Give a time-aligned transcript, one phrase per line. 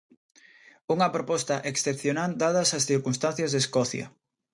[0.93, 4.05] Unha proposta "excepcional" dadas as circunstancias de Escocia.